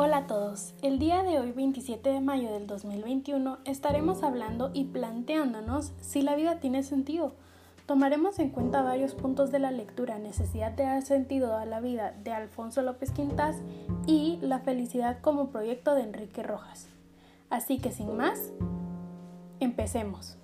Hola 0.00 0.18
a 0.18 0.26
todos, 0.28 0.74
el 0.80 1.00
día 1.00 1.24
de 1.24 1.40
hoy 1.40 1.50
27 1.50 2.08
de 2.08 2.20
mayo 2.20 2.52
del 2.52 2.68
2021 2.68 3.58
estaremos 3.64 4.22
hablando 4.22 4.70
y 4.72 4.84
planteándonos 4.84 5.92
si 6.00 6.22
la 6.22 6.36
vida 6.36 6.60
tiene 6.60 6.84
sentido. 6.84 7.32
Tomaremos 7.84 8.38
en 8.38 8.50
cuenta 8.50 8.82
varios 8.82 9.14
puntos 9.16 9.50
de 9.50 9.58
la 9.58 9.72
lectura 9.72 10.20
Necesidad 10.20 10.70
de 10.70 10.84
dar 10.84 11.02
sentido 11.02 11.56
a 11.56 11.66
la 11.66 11.80
vida 11.80 12.14
de 12.22 12.30
Alfonso 12.30 12.80
López 12.82 13.10
Quintas 13.10 13.56
y 14.06 14.38
La 14.40 14.60
felicidad 14.60 15.18
como 15.20 15.50
proyecto 15.50 15.96
de 15.96 16.02
Enrique 16.02 16.44
Rojas. 16.44 16.86
Así 17.50 17.78
que 17.78 17.90
sin 17.90 18.16
más, 18.16 18.52
empecemos. 19.58 20.38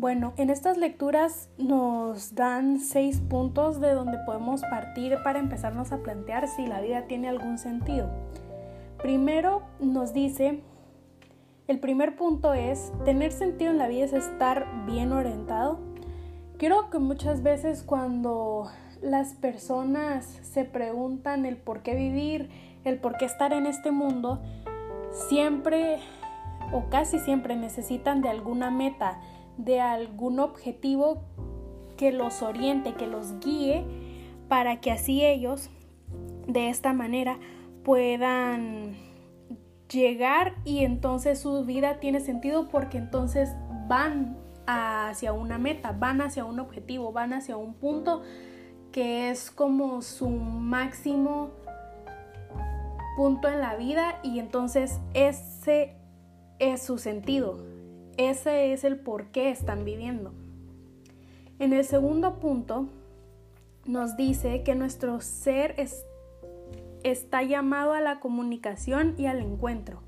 Bueno, 0.00 0.32
en 0.36 0.48
estas 0.48 0.76
lecturas 0.76 1.48
nos 1.58 2.36
dan 2.36 2.78
seis 2.78 3.20
puntos 3.20 3.80
de 3.80 3.94
donde 3.94 4.16
podemos 4.26 4.60
partir 4.62 5.16
para 5.24 5.40
empezarnos 5.40 5.90
a 5.90 6.04
plantear 6.04 6.46
si 6.46 6.68
la 6.68 6.80
vida 6.80 7.08
tiene 7.08 7.28
algún 7.28 7.58
sentido. 7.58 8.08
Primero 9.02 9.62
nos 9.80 10.12
dice, 10.12 10.62
el 11.66 11.80
primer 11.80 12.14
punto 12.14 12.54
es, 12.54 12.92
tener 13.04 13.32
sentido 13.32 13.72
en 13.72 13.78
la 13.78 13.88
vida 13.88 14.04
es 14.04 14.12
estar 14.12 14.68
bien 14.86 15.10
orientado. 15.10 15.80
Creo 16.58 16.90
que 16.90 17.00
muchas 17.00 17.42
veces 17.42 17.82
cuando 17.82 18.70
las 19.02 19.34
personas 19.34 20.26
se 20.42 20.64
preguntan 20.64 21.44
el 21.44 21.56
por 21.56 21.82
qué 21.82 21.96
vivir, 21.96 22.50
el 22.84 23.00
por 23.00 23.16
qué 23.16 23.24
estar 23.24 23.52
en 23.52 23.66
este 23.66 23.90
mundo, 23.90 24.40
siempre 25.10 25.98
o 26.70 26.88
casi 26.88 27.18
siempre 27.18 27.56
necesitan 27.56 28.22
de 28.22 28.28
alguna 28.28 28.70
meta, 28.70 29.18
de 29.58 29.80
algún 29.80 30.40
objetivo 30.40 31.22
que 31.96 32.12
los 32.12 32.42
oriente, 32.42 32.94
que 32.94 33.06
los 33.06 33.38
guíe, 33.40 33.84
para 34.48 34.80
que 34.80 34.90
así 34.90 35.24
ellos 35.24 35.68
de 36.46 36.70
esta 36.70 36.94
manera 36.94 37.38
puedan 37.84 38.96
llegar 39.90 40.54
y 40.64 40.84
entonces 40.84 41.40
su 41.40 41.64
vida 41.64 42.00
tiene 42.00 42.20
sentido 42.20 42.68
porque 42.68 42.98
entonces 42.98 43.50
van 43.88 44.36
hacia 44.66 45.32
una 45.32 45.58
meta, 45.58 45.92
van 45.92 46.20
hacia 46.20 46.44
un 46.44 46.60
objetivo, 46.60 47.12
van 47.12 47.32
hacia 47.32 47.56
un 47.56 47.74
punto 47.74 48.22
que 48.92 49.30
es 49.30 49.50
como 49.50 50.02
su 50.02 50.28
máximo 50.28 51.50
punto 53.16 53.48
en 53.48 53.60
la 53.60 53.76
vida 53.76 54.20
y 54.22 54.38
entonces 54.38 55.00
ese 55.14 55.96
es 56.58 56.82
su 56.82 56.98
sentido. 56.98 57.58
Ese 58.18 58.72
es 58.72 58.82
el 58.82 58.98
por 58.98 59.26
qué 59.26 59.50
están 59.50 59.84
viviendo. 59.84 60.32
En 61.60 61.72
el 61.72 61.84
segundo 61.84 62.40
punto 62.40 62.88
nos 63.86 64.16
dice 64.16 64.64
que 64.64 64.74
nuestro 64.74 65.20
ser 65.20 65.76
está 67.04 67.42
llamado 67.44 67.92
a 67.92 68.00
la 68.00 68.18
comunicación 68.18 69.14
y 69.18 69.26
al 69.26 69.38
encuentro. 69.38 70.00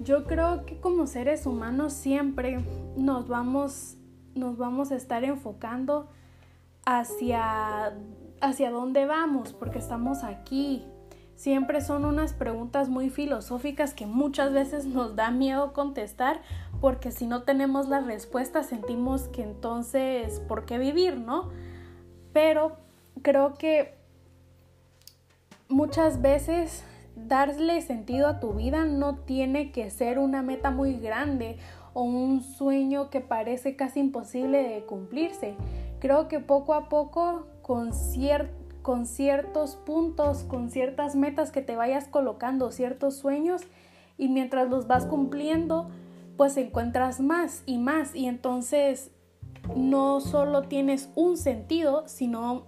Yo 0.00 0.24
creo 0.24 0.66
que 0.66 0.80
como 0.80 1.06
seres 1.06 1.46
humanos 1.46 1.92
siempre 1.92 2.58
nos 2.96 3.28
vamos, 3.28 3.96
nos 4.34 4.58
vamos 4.58 4.90
a 4.90 4.96
estar 4.96 5.22
enfocando 5.22 6.08
hacia, 6.84 7.96
hacia 8.40 8.70
dónde 8.72 9.06
vamos, 9.06 9.52
porque 9.52 9.78
estamos 9.78 10.24
aquí, 10.24 10.84
siempre 11.36 11.82
son 11.82 12.04
unas 12.06 12.32
preguntas 12.32 12.88
muy 12.88 13.10
filosóficas 13.10 13.94
que 13.94 14.06
muchas 14.06 14.52
veces 14.52 14.86
nos 14.86 15.14
da 15.14 15.30
miedo 15.30 15.72
contestar 15.72 16.40
porque 16.80 17.12
si 17.12 17.26
no 17.26 17.42
tenemos 17.42 17.88
la 17.88 18.00
respuesta 18.00 18.62
sentimos 18.62 19.28
que 19.28 19.42
entonces, 19.42 20.40
¿por 20.40 20.64
qué 20.64 20.78
vivir, 20.78 21.18
no? 21.18 21.50
Pero 22.32 22.76
creo 23.22 23.54
que 23.54 23.94
muchas 25.68 26.22
veces 26.22 26.84
darle 27.14 27.80
sentido 27.82 28.28
a 28.28 28.40
tu 28.40 28.54
vida 28.54 28.84
no 28.84 29.16
tiene 29.16 29.72
que 29.72 29.90
ser 29.90 30.18
una 30.18 30.42
meta 30.42 30.70
muy 30.70 30.96
grande 30.96 31.58
o 31.92 32.02
un 32.02 32.42
sueño 32.42 33.10
que 33.10 33.20
parece 33.20 33.76
casi 33.76 34.00
imposible 34.00 34.62
de 34.62 34.84
cumplirse. 34.84 35.54
Creo 35.98 36.28
que 36.28 36.40
poco 36.40 36.74
a 36.74 36.90
poco, 36.90 37.46
con 37.62 37.94
cierto 37.94 38.65
con 38.86 39.04
ciertos 39.04 39.74
puntos, 39.74 40.44
con 40.44 40.70
ciertas 40.70 41.16
metas 41.16 41.50
que 41.50 41.60
te 41.60 41.74
vayas 41.74 42.06
colocando, 42.06 42.70
ciertos 42.70 43.16
sueños 43.16 43.62
y 44.16 44.28
mientras 44.28 44.70
los 44.70 44.86
vas 44.86 45.06
cumpliendo, 45.06 45.90
pues 46.36 46.56
encuentras 46.56 47.18
más 47.18 47.64
y 47.66 47.78
más 47.78 48.14
y 48.14 48.28
entonces 48.28 49.10
no 49.74 50.20
solo 50.20 50.62
tienes 50.68 51.10
un 51.16 51.36
sentido, 51.36 52.04
sino 52.06 52.62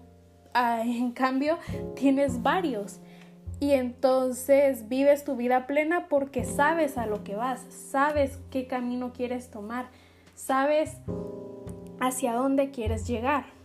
ah, 0.55 0.83
en 0.84 1.12
cambio 1.12 1.56
tienes 1.95 2.43
varios. 2.43 2.99
Y 3.61 3.71
entonces 3.71 4.89
vives 4.89 5.23
tu 5.23 5.37
vida 5.37 5.69
plena 5.69 6.09
porque 6.09 6.45
sabes 6.45 6.99
a 6.99 7.06
lo 7.06 7.23
que 7.23 7.37
vas, 7.37 7.61
sabes 7.71 8.41
qué 8.50 8.67
camino 8.67 9.12
quieres 9.12 9.53
tomar, 9.53 9.87
sabes 10.35 10.97
hacia 12.00 12.33
dónde 12.33 12.73
quieres 12.73 13.06
llegar. 13.06 13.58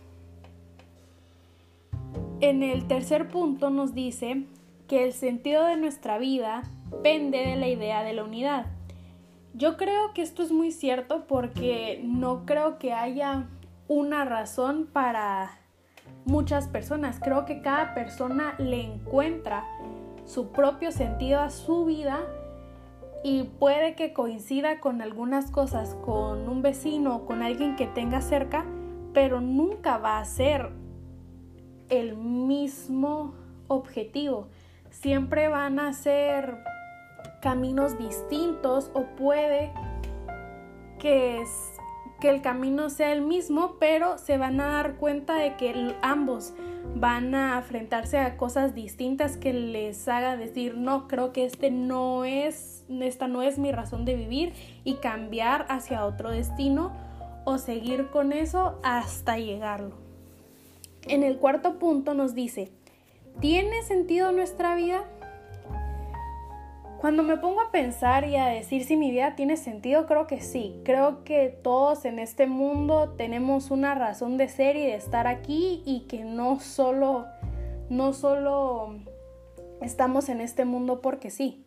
En 2.40 2.62
el 2.62 2.86
tercer 2.86 3.28
punto 3.28 3.70
nos 3.70 3.94
dice 3.94 4.44
que 4.88 5.04
el 5.04 5.12
sentido 5.12 5.64
de 5.64 5.76
nuestra 5.76 6.18
vida 6.18 6.62
pende 7.02 7.38
de 7.38 7.56
la 7.56 7.68
idea 7.68 8.02
de 8.02 8.12
la 8.12 8.24
unidad. 8.24 8.66
Yo 9.54 9.76
creo 9.76 10.12
que 10.14 10.22
esto 10.22 10.42
es 10.42 10.50
muy 10.50 10.72
cierto 10.72 11.26
porque 11.26 12.00
no 12.02 12.44
creo 12.44 12.78
que 12.78 12.92
haya 12.92 13.48
una 13.86 14.24
razón 14.24 14.88
para 14.92 15.58
muchas 16.24 16.68
personas. 16.68 17.20
Creo 17.20 17.44
que 17.44 17.62
cada 17.62 17.94
persona 17.94 18.56
le 18.58 18.82
encuentra 18.82 19.64
su 20.24 20.50
propio 20.50 20.90
sentido 20.90 21.40
a 21.40 21.50
su 21.50 21.84
vida 21.84 22.20
y 23.22 23.44
puede 23.44 23.94
que 23.94 24.12
coincida 24.12 24.80
con 24.80 25.02
algunas 25.02 25.50
cosas, 25.50 25.94
con 26.04 26.48
un 26.48 26.62
vecino, 26.62 27.24
con 27.24 27.42
alguien 27.42 27.76
que 27.76 27.86
tenga 27.86 28.20
cerca, 28.20 28.66
pero 29.12 29.40
nunca 29.40 29.98
va 29.98 30.18
a 30.18 30.24
ser 30.24 30.72
el 31.88 32.16
mismo 32.16 33.34
objetivo. 33.68 34.48
Siempre 34.90 35.48
van 35.48 35.78
a 35.78 35.92
ser 35.92 36.58
caminos 37.40 37.98
distintos 37.98 38.90
o 38.94 39.04
puede 39.16 39.70
que, 40.98 41.44
que 42.20 42.30
el 42.30 42.40
camino 42.40 42.88
sea 42.88 43.12
el 43.12 43.20
mismo, 43.20 43.76
pero 43.78 44.18
se 44.18 44.38
van 44.38 44.60
a 44.60 44.68
dar 44.68 44.96
cuenta 44.96 45.34
de 45.34 45.56
que 45.56 45.94
ambos 46.02 46.54
van 46.94 47.34
a 47.34 47.58
enfrentarse 47.58 48.18
a 48.18 48.36
cosas 48.36 48.74
distintas 48.74 49.36
que 49.36 49.52
les 49.52 50.06
haga 50.08 50.36
decir, 50.36 50.76
no, 50.76 51.08
creo 51.08 51.32
que 51.32 51.44
este 51.44 51.70
no 51.70 52.24
es, 52.24 52.84
esta 52.88 53.28
no 53.28 53.42
es 53.42 53.58
mi 53.58 53.72
razón 53.72 54.04
de 54.04 54.14
vivir 54.14 54.52
y 54.84 54.94
cambiar 54.94 55.66
hacia 55.68 56.06
otro 56.06 56.30
destino 56.30 56.92
o 57.44 57.58
seguir 57.58 58.10
con 58.10 58.32
eso 58.32 58.80
hasta 58.82 59.38
llegarlo. 59.38 60.03
En 61.06 61.22
el 61.22 61.38
cuarto 61.38 61.78
punto 61.78 62.14
nos 62.14 62.34
dice, 62.34 62.70
¿tiene 63.40 63.82
sentido 63.82 64.32
nuestra 64.32 64.74
vida? 64.74 65.04
Cuando 66.98 67.22
me 67.22 67.36
pongo 67.36 67.60
a 67.60 67.70
pensar 67.70 68.26
y 68.26 68.36
a 68.36 68.46
decir 68.46 68.84
si 68.84 68.96
mi 68.96 69.10
vida 69.10 69.36
tiene 69.36 69.58
sentido, 69.58 70.06
creo 70.06 70.26
que 70.26 70.40
sí. 70.40 70.80
Creo 70.84 71.22
que 71.22 71.50
todos 71.50 72.06
en 72.06 72.18
este 72.18 72.46
mundo 72.46 73.10
tenemos 73.18 73.70
una 73.70 73.94
razón 73.94 74.38
de 74.38 74.48
ser 74.48 74.76
y 74.76 74.86
de 74.86 74.94
estar 74.94 75.26
aquí 75.26 75.82
y 75.84 76.06
que 76.08 76.24
no 76.24 76.60
solo, 76.60 77.26
no 77.90 78.14
solo 78.14 78.96
estamos 79.82 80.30
en 80.30 80.40
este 80.40 80.64
mundo 80.64 81.02
porque 81.02 81.30
sí. 81.30 81.62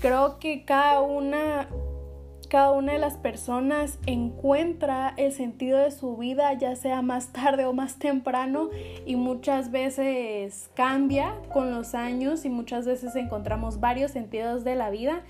Creo 0.00 0.38
que 0.38 0.64
cada 0.64 1.00
una 1.00 1.68
cada 2.52 2.72
una 2.72 2.92
de 2.92 2.98
las 2.98 3.16
personas 3.16 3.98
encuentra 4.04 5.14
el 5.16 5.32
sentido 5.32 5.78
de 5.78 5.90
su 5.90 6.18
vida, 6.18 6.52
ya 6.52 6.76
sea 6.76 7.00
más 7.00 7.32
tarde 7.32 7.64
o 7.64 7.72
más 7.72 7.98
temprano, 7.98 8.68
y 9.06 9.16
muchas 9.16 9.70
veces 9.70 10.68
cambia 10.74 11.34
con 11.50 11.70
los 11.70 11.94
años 11.94 12.44
y 12.44 12.50
muchas 12.50 12.84
veces 12.84 13.16
encontramos 13.16 13.80
varios 13.80 14.10
sentidos 14.10 14.64
de 14.64 14.74
la 14.74 14.90
vida. 14.90 15.22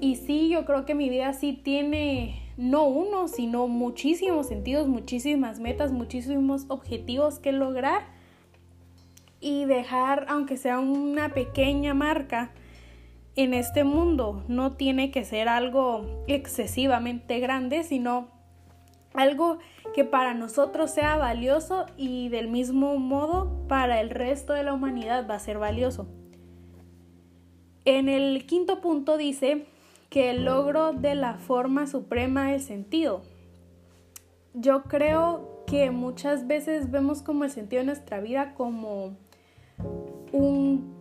Y 0.00 0.16
sí, 0.16 0.48
yo 0.48 0.64
creo 0.64 0.84
que 0.84 0.96
mi 0.96 1.08
vida 1.08 1.34
sí 1.34 1.52
tiene 1.52 2.42
no 2.56 2.82
uno, 2.82 3.28
sino 3.28 3.68
muchísimos 3.68 4.48
sentidos, 4.48 4.88
muchísimas 4.88 5.60
metas, 5.60 5.92
muchísimos 5.92 6.64
objetivos 6.66 7.38
que 7.38 7.52
lograr 7.52 8.02
y 9.40 9.66
dejar, 9.66 10.26
aunque 10.28 10.56
sea 10.56 10.80
una 10.80 11.28
pequeña 11.28 11.94
marca, 11.94 12.50
en 13.36 13.54
este 13.54 13.84
mundo. 13.84 14.44
No 14.48 14.72
tiene 14.72 15.10
que 15.10 15.24
ser 15.24 15.48
algo 15.48 16.24
excesivamente 16.26 17.40
grande, 17.40 17.84
sino 17.84 18.28
algo 19.14 19.58
que 19.94 20.04
para 20.04 20.34
nosotros 20.34 20.90
sea 20.90 21.16
valioso 21.16 21.86
y 21.96 22.28
del 22.28 22.48
mismo 22.48 22.96
modo 22.98 23.66
para 23.66 24.00
el 24.00 24.10
resto 24.10 24.52
de 24.52 24.62
la 24.62 24.72
humanidad 24.72 25.28
va 25.28 25.34
a 25.34 25.40
ser 25.40 25.58
valioso. 25.58 26.06
En 27.84 28.08
el 28.08 28.46
quinto 28.46 28.80
punto 28.80 29.16
dice 29.16 29.66
que 30.10 30.30
el 30.30 30.44
logro 30.44 30.92
de 30.92 31.14
la 31.14 31.34
forma 31.34 31.86
suprema 31.86 32.50
del 32.50 32.60
sentido. 32.60 33.22
Yo 34.54 34.82
creo 34.84 35.64
que 35.66 35.90
muchas 35.90 36.46
veces 36.46 36.90
vemos 36.90 37.22
como 37.22 37.44
el 37.44 37.50
sentido 37.50 37.80
de 37.80 37.86
nuestra 37.86 38.20
vida 38.20 38.54
como 38.54 39.16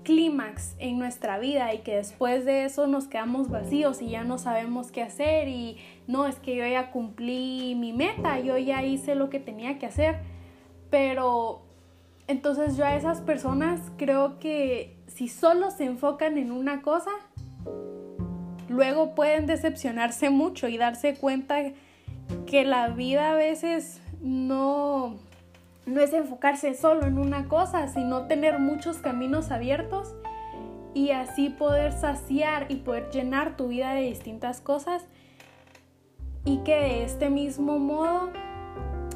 clímax 0.09 0.73
en 0.79 0.97
nuestra 0.97 1.37
vida 1.37 1.71
y 1.71 1.81
que 1.81 1.97
después 1.97 2.43
de 2.43 2.65
eso 2.65 2.87
nos 2.87 3.07
quedamos 3.07 3.47
vacíos 3.47 4.01
y 4.01 4.09
ya 4.09 4.23
no 4.23 4.39
sabemos 4.39 4.91
qué 4.91 5.03
hacer 5.03 5.47
y 5.47 5.77
no, 6.07 6.25
es 6.25 6.37
que 6.37 6.55
yo 6.55 6.65
ya 6.65 6.89
cumplí 6.89 7.75
mi 7.75 7.93
meta, 7.93 8.39
yo 8.39 8.57
ya 8.57 8.81
hice 8.81 9.13
lo 9.13 9.29
que 9.29 9.39
tenía 9.39 9.77
que 9.77 9.85
hacer, 9.85 10.15
pero 10.89 11.61
entonces 12.27 12.75
yo 12.75 12.85
a 12.85 12.95
esas 12.95 13.21
personas 13.21 13.79
creo 13.97 14.39
que 14.39 14.97
si 15.05 15.27
solo 15.27 15.69
se 15.69 15.85
enfocan 15.85 16.39
en 16.39 16.51
una 16.51 16.81
cosa, 16.81 17.11
luego 18.67 19.13
pueden 19.13 19.45
decepcionarse 19.45 20.31
mucho 20.31 20.67
y 20.67 20.79
darse 20.79 21.13
cuenta 21.13 21.57
que 22.47 22.65
la 22.65 22.87
vida 22.87 23.33
a 23.33 23.35
veces 23.35 24.01
no 24.21 25.19
no 25.89 26.01
es 26.01 26.13
enfocarse 26.13 26.75
solo 26.75 27.05
en 27.05 27.17
una 27.17 27.47
cosa, 27.47 27.87
sino 27.87 28.27
tener 28.27 28.59
muchos 28.59 28.97
caminos 28.97 29.51
abiertos 29.51 30.15
y 30.93 31.11
así 31.11 31.49
poder 31.49 31.91
saciar 31.91 32.67
y 32.69 32.77
poder 32.77 33.09
llenar 33.11 33.57
tu 33.57 33.67
vida 33.67 33.93
de 33.93 34.01
distintas 34.01 34.61
cosas. 34.61 35.05
Y 36.45 36.59
que 36.59 36.75
de 36.75 37.03
este 37.03 37.29
mismo 37.29 37.79
modo 37.79 38.31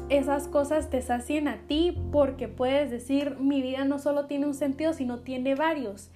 esas 0.08 0.48
cosas 0.48 0.90
te 0.90 1.00
sacien 1.00 1.48
a 1.48 1.58
ti 1.66 1.96
porque 2.12 2.48
puedes 2.48 2.90
decir 2.90 3.36
mi 3.38 3.62
vida 3.62 3.84
no 3.84 3.98
solo 3.98 4.26
tiene 4.26 4.46
un 4.46 4.54
sentido 4.54 4.92
sino 4.92 5.20
tiene 5.20 5.54
varios 5.54 6.10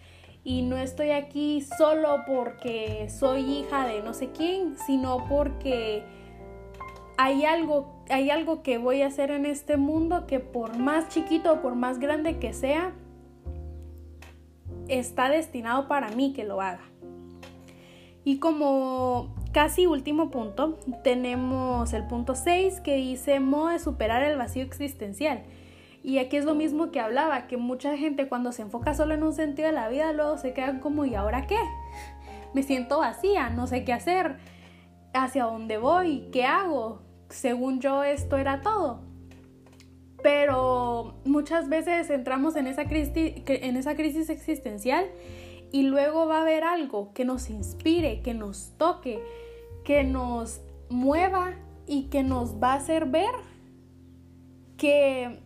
y 0.45 0.61
no 0.61 0.77
estoy 0.77 1.11
aquí 1.13 1.63
solo 1.63 2.19
porque 2.27 3.09
soy 3.09 3.41
hija 3.41 3.87
de 3.87 4.03
no 4.03 4.13
sé 4.13 4.29
quién 4.31 4.77
sino 4.87 5.27
porque 5.27 6.05
hay 7.19 7.45
algo, 7.45 8.05
hay 8.09 8.31
algo 8.31 8.63
que 8.63 8.79
voy 8.79 9.03
a 9.03 9.09
hacer 9.09 9.33
en 9.33 9.45
este 9.45 9.77
mundo 9.77 10.27
que 10.29 10.39
por 10.39 10.79
más 10.79 11.09
chiquito 11.09 11.53
o 11.53 11.61
por 11.61 11.75
más 11.75 11.99
grande 11.99 12.39
que 12.39 12.53
sea, 12.55 12.93
está 14.87 15.29
destinado 15.29 15.89
para 15.89 16.11
mí 16.11 16.33
que 16.33 16.45
lo 16.45 16.61
haga. 16.61 16.81
Y 18.25 18.39
como 18.39 19.35
casi 19.53 19.87
último 19.87 20.31
punto, 20.31 20.79
tenemos 21.03 21.93
el 21.93 22.07
punto 22.07 22.37
6 22.37 22.81
que 22.81 22.95
dice 22.95 23.41
modo 23.41 23.69
de 23.69 23.81
superar 23.81 24.23
el 24.23 24.39
vacío 24.39 24.63
existencial. 24.63 25.43
Y 26.05 26.19
aquí 26.19 26.37
es 26.37 26.45
lo 26.45 26.55
mismo 26.55 26.93
que 26.93 27.01
hablaba, 27.01 27.49
que 27.49 27.57
mucha 27.57 27.97
gente 27.97 28.29
cuando 28.29 28.53
se 28.53 28.63
enfoca 28.63 28.95
solo 28.95 29.15
en 29.15 29.25
un 29.25 29.33
sentido 29.33 29.67
de 29.67 29.75
la 29.75 29.89
vida, 29.89 30.13
luego 30.13 30.39
se 30.39 30.53
quedan 30.53 30.79
como, 30.79 31.05
¿y 31.05 31.17
ahora 31.17 31.49
qué? 31.49 31.59
Me 32.55 32.63
siento 32.63 33.01
vacía, 33.01 33.51
no 33.51 33.67
sé 33.67 33.85
qué 33.85 33.93
hacer, 33.93 34.37
hacia 35.13 35.45
dónde 35.45 35.79
voy, 35.79 36.29
qué 36.33 36.45
hago, 36.45 37.08
según 37.29 37.81
yo 37.81 38.03
esto 38.03 38.37
era 38.37 38.61
todo. 38.61 39.01
Pero 40.23 41.15
muchas 41.25 41.69
veces 41.69 42.11
entramos 42.11 42.57
en 42.57 42.67
esa, 42.67 42.87
crisis, 42.87 43.15
en 43.47 43.77
esa 43.77 43.95
crisis 43.95 44.31
existencial 44.31 45.07
y 45.71 45.83
luego 45.83 46.27
va 46.27 46.39
a 46.39 46.43
haber 46.43 46.65
algo 46.65 47.13
que 47.13 47.25
nos 47.25 47.51
inspire, 47.51 48.21
que 48.23 48.35
nos 48.35 48.73
toque, 48.79 49.23
que 49.85 50.03
nos 50.03 50.61
mueva 50.89 51.55
y 51.87 52.05
que 52.05 52.23
nos 52.23 52.61
va 52.61 52.73
a 52.73 52.77
hacer 52.77 53.07
ver 53.07 53.31
que, 54.77 55.41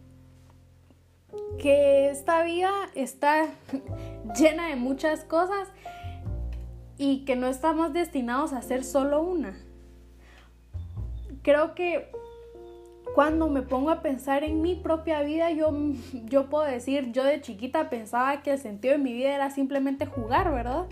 que 1.58 2.08
esta 2.08 2.42
vida 2.42 2.70
está 2.94 3.48
llena 4.38 4.68
de 4.68 4.76
muchas 4.76 5.24
cosas 5.24 5.68
y 6.96 7.24
que 7.24 7.36
no 7.36 7.46
estamos 7.48 7.92
destinados 7.92 8.52
a 8.52 8.62
ser 8.62 8.84
solo 8.84 9.22
una 9.22 9.54
creo 11.42 11.74
que 11.74 12.10
cuando 13.14 13.48
me 13.48 13.62
pongo 13.62 13.90
a 13.90 14.00
pensar 14.00 14.42
en 14.42 14.62
mi 14.62 14.74
propia 14.74 15.22
vida, 15.22 15.50
yo, 15.50 15.72
yo 16.24 16.48
puedo 16.48 16.64
decir, 16.64 17.12
yo 17.12 17.24
de 17.24 17.40
chiquita 17.40 17.90
pensaba 17.90 18.42
que 18.42 18.52
el 18.52 18.58
sentido 18.58 18.92
de 18.92 18.98
mi 18.98 19.12
vida 19.12 19.34
era 19.34 19.50
simplemente 19.50 20.06
jugar, 20.06 20.50
¿verdad? 20.50 20.86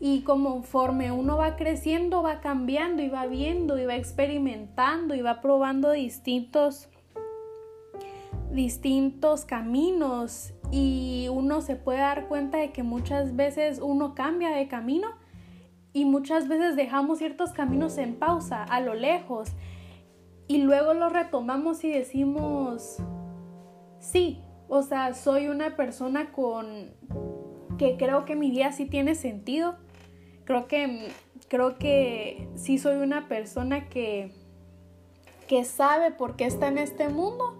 Y 0.00 0.22
conforme 0.22 1.12
uno 1.12 1.36
va 1.36 1.54
creciendo, 1.54 2.22
va 2.22 2.40
cambiando 2.40 3.02
y 3.02 3.08
va 3.08 3.26
viendo 3.26 3.78
y 3.78 3.86
va 3.86 3.94
experimentando 3.94 5.14
y 5.14 5.22
va 5.22 5.40
probando 5.40 5.92
distintos, 5.92 6.88
distintos 8.50 9.44
caminos 9.44 10.52
y 10.72 11.28
uno 11.30 11.60
se 11.60 11.76
puede 11.76 12.00
dar 12.00 12.26
cuenta 12.26 12.58
de 12.58 12.72
que 12.72 12.82
muchas 12.82 13.36
veces 13.36 13.78
uno 13.80 14.16
cambia 14.16 14.50
de 14.50 14.66
camino 14.66 15.08
y 15.92 16.06
muchas 16.06 16.48
veces 16.48 16.74
dejamos 16.74 17.18
ciertos 17.18 17.52
caminos 17.52 17.98
en 17.98 18.16
pausa, 18.16 18.64
a 18.64 18.80
lo 18.80 18.94
lejos 18.94 19.52
y 20.52 20.58
luego 20.58 20.92
lo 20.92 21.08
retomamos 21.08 21.82
y 21.82 21.90
decimos, 21.90 22.98
sí, 24.00 24.42
o 24.68 24.82
sea, 24.82 25.14
soy 25.14 25.48
una 25.48 25.76
persona 25.76 26.30
con 26.30 26.90
que 27.78 27.96
creo 27.96 28.26
que 28.26 28.36
mi 28.36 28.50
vida 28.50 28.70
sí 28.70 28.84
tiene 28.84 29.14
sentido. 29.14 29.76
Creo 30.44 30.68
que 30.68 31.08
creo 31.48 31.78
que 31.78 32.50
sí 32.54 32.76
soy 32.76 32.96
una 32.96 33.28
persona 33.28 33.88
que 33.88 34.34
que 35.48 35.64
sabe 35.64 36.10
por 36.10 36.36
qué 36.36 36.44
está 36.44 36.68
en 36.68 36.76
este 36.76 37.08
mundo 37.08 37.58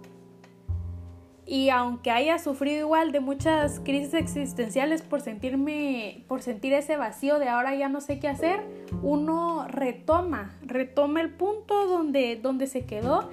y 1.53 1.69
aunque 1.69 2.09
haya 2.09 2.39
sufrido 2.39 2.79
igual 2.79 3.11
de 3.11 3.19
muchas 3.19 3.79
crisis 3.79 4.15
existenciales 4.15 5.03
por 5.03 5.21
sentirme, 5.21 6.25
por 6.27 6.41
sentir 6.41 6.73
ese 6.73 6.97
vacío 6.97 7.37
de 7.37 7.47
ahora 7.47 7.75
ya 7.75 7.89
no 7.89 8.01
sé 8.01 8.17
qué 8.17 8.27
hacer, 8.27 8.61
uno 9.03 9.67
retoma, 9.67 10.57
retoma 10.63 11.21
el 11.21 11.29
punto 11.29 11.85
donde, 11.85 12.37
donde 12.37 12.65
se 12.65 12.87
quedó 12.87 13.29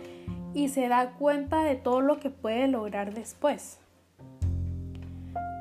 y 0.52 0.69
se 0.69 0.88
da 0.88 1.12
cuenta 1.12 1.64
de 1.64 1.76
todo 1.76 2.02
lo 2.02 2.20
que 2.20 2.28
puede 2.28 2.69
lograr 2.69 3.14
después. 3.14 3.81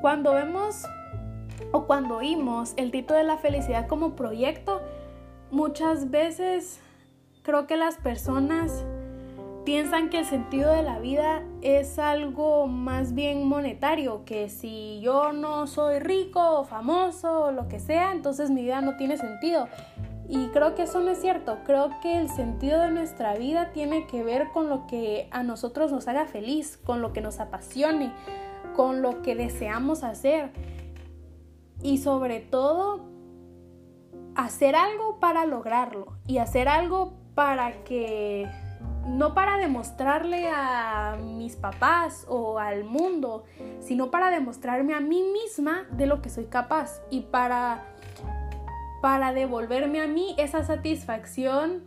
Cuando 0.02 0.34
vemos 0.34 0.84
o 1.72 1.86
cuando 1.86 2.18
oímos 2.18 2.74
el 2.76 2.90
título 2.90 3.20
de 3.20 3.24
la 3.24 3.38
felicidad 3.38 3.86
como 3.86 4.16
proyecto, 4.16 4.82
muchas 5.50 6.10
veces 6.10 6.78
creo 7.42 7.66
que 7.66 7.78
las 7.78 7.96
personas 7.96 8.84
piensan 9.70 10.10
que 10.10 10.18
el 10.18 10.24
sentido 10.24 10.72
de 10.72 10.82
la 10.82 10.98
vida 10.98 11.44
es 11.62 12.00
algo 12.00 12.66
más 12.66 13.14
bien 13.14 13.46
monetario, 13.46 14.24
que 14.24 14.48
si 14.48 14.98
yo 15.00 15.32
no 15.32 15.68
soy 15.68 16.00
rico 16.00 16.40
o 16.58 16.64
famoso 16.64 17.42
o 17.42 17.52
lo 17.52 17.68
que 17.68 17.78
sea, 17.78 18.10
entonces 18.10 18.50
mi 18.50 18.64
vida 18.64 18.80
no 18.80 18.96
tiene 18.96 19.16
sentido. 19.16 19.68
Y 20.28 20.48
creo 20.48 20.74
que 20.74 20.82
eso 20.82 20.98
no 20.98 21.12
es 21.12 21.20
cierto, 21.20 21.58
creo 21.64 21.90
que 22.02 22.18
el 22.18 22.28
sentido 22.28 22.80
de 22.80 22.90
nuestra 22.90 23.34
vida 23.36 23.70
tiene 23.72 24.08
que 24.08 24.24
ver 24.24 24.48
con 24.48 24.68
lo 24.68 24.88
que 24.88 25.28
a 25.30 25.44
nosotros 25.44 25.92
nos 25.92 26.08
haga 26.08 26.26
feliz, 26.26 26.76
con 26.76 27.00
lo 27.00 27.12
que 27.12 27.20
nos 27.20 27.38
apasione, 27.38 28.12
con 28.74 29.02
lo 29.02 29.22
que 29.22 29.36
deseamos 29.36 30.02
hacer 30.02 30.50
y 31.80 31.98
sobre 31.98 32.40
todo 32.40 33.02
hacer 34.34 34.74
algo 34.74 35.20
para 35.20 35.46
lograrlo 35.46 36.08
y 36.26 36.38
hacer 36.38 36.66
algo 36.66 37.12
para 37.36 37.84
que 37.84 38.48
no 39.06 39.34
para 39.34 39.56
demostrarle 39.56 40.48
a 40.48 41.16
mis 41.20 41.56
papás 41.56 42.26
o 42.28 42.58
al 42.58 42.84
mundo, 42.84 43.44
sino 43.80 44.10
para 44.10 44.30
demostrarme 44.30 44.94
a 44.94 45.00
mí 45.00 45.22
misma 45.22 45.86
de 45.92 46.06
lo 46.06 46.22
que 46.22 46.30
soy 46.30 46.46
capaz 46.46 47.02
y 47.10 47.22
para 47.22 47.84
para 49.00 49.32
devolverme 49.32 50.00
a 50.00 50.06
mí 50.06 50.34
esa 50.36 50.62
satisfacción 50.62 51.84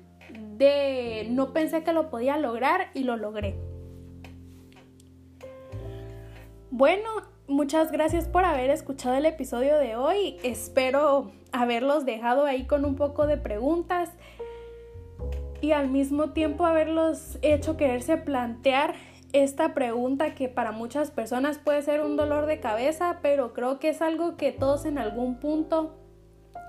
de 0.58 1.28
no 1.30 1.54
pensé 1.54 1.84
que 1.84 1.94
lo 1.94 2.10
podía 2.10 2.38
lograr 2.38 2.90
y 2.94 3.04
lo 3.04 3.18
logré. 3.18 3.56
Bueno, 6.72 7.08
muchas 7.48 7.92
gracias 7.92 8.28
por 8.28 8.46
haber 8.46 8.72
escuchado 8.72 9.16
el 9.16 9.28
episodio 9.28 9.78
de 9.78 9.96
hoy. 9.96 10.38
Espero 10.42 11.32
haberlos 11.52 12.04
dejado 12.04 12.46
ahí 12.46 12.66
con 12.66 12.84
un 12.84 12.96
poco 12.96 13.28
de 13.28 13.38
preguntas 13.38 14.10
y 15.64 15.72
al 15.72 15.90
mismo 15.90 16.32
tiempo 16.32 16.66
haberlos 16.66 17.40
hecho 17.42 17.78
quererse 17.78 18.18
plantear 18.18 18.96
esta 19.32 19.74
pregunta 19.74 20.36
que 20.36 20.50
para 20.50 20.74
muchas 20.74 21.10
personas 21.10 21.58
puede 21.58 21.82
ser 21.82 22.02
un 22.02 22.18
dolor 22.18 22.48
de 22.48 22.60
cabeza, 22.60 23.20
pero 23.22 23.54
creo 23.54 23.80
que 23.80 23.88
es 23.88 24.02
algo 24.02 24.36
que 24.36 24.52
todos 24.52 24.84
en 24.84 24.98
algún 24.98 25.40
punto 25.40 25.96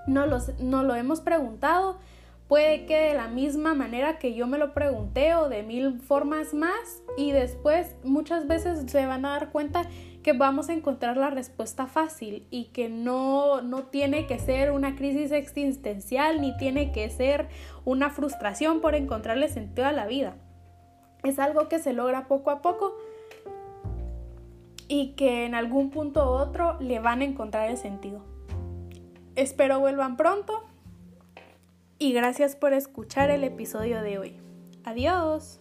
no, 0.07 0.25
los, 0.25 0.57
no 0.59 0.83
lo 0.83 0.95
hemos 0.95 1.19
preguntado. 1.19 1.99
Puede 2.47 2.85
que 2.85 2.95
de 2.95 3.15
la 3.15 3.27
misma 3.27 3.73
manera 3.73 4.17
que 4.17 4.33
yo 4.33 4.47
me 4.47 4.57
lo 4.57 4.73
pregunté 4.73 5.35
o 5.35 5.49
de 5.49 5.61
mil 5.63 5.99
formas 5.99 6.53
más 6.53 7.03
y 7.17 7.33
después 7.33 7.97
muchas 8.05 8.47
veces 8.47 8.89
se 8.89 9.05
van 9.05 9.25
a 9.25 9.31
dar 9.31 9.51
cuenta 9.51 9.81
que 10.25 10.33
vamos 10.33 10.69
a 10.69 10.73
encontrar 10.73 11.17
la 11.17 11.29
respuesta 11.29 11.85
fácil 11.85 12.47
y 12.49 12.69
que 12.69 12.89
no, 12.89 13.61
no 13.61 13.83
tiene 13.83 14.25
que 14.25 14.39
ser 14.39 14.71
una 14.71 14.95
crisis 14.95 15.31
existencial 15.31 16.41
ni 16.41 16.57
tiene 16.57 16.91
que 16.91 17.07
ser 17.11 17.47
una 17.85 18.09
frustración 18.09 18.81
por 18.81 18.95
encontrarle 18.95 19.49
sentido 19.49 19.85
a 19.85 19.91
la 19.91 20.07
vida. 20.07 20.35
Es 21.23 21.37
algo 21.37 21.69
que 21.69 21.77
se 21.77 21.93
logra 21.93 22.27
poco 22.27 22.49
a 22.49 22.63
poco 22.63 22.97
y 24.87 25.09
que 25.09 25.45
en 25.45 25.53
algún 25.53 25.91
punto 25.91 26.25
u 26.25 26.29
otro 26.29 26.75
le 26.79 26.97
van 26.97 27.21
a 27.21 27.25
encontrar 27.25 27.69
el 27.69 27.77
sentido. 27.77 28.25
Espero 29.35 29.79
vuelvan 29.79 30.17
pronto 30.17 30.63
y 31.99 32.13
gracias 32.13 32.55
por 32.55 32.73
escuchar 32.73 33.29
el 33.29 33.43
episodio 33.43 34.01
de 34.01 34.17
hoy. 34.17 34.37
Adiós. 34.85 35.59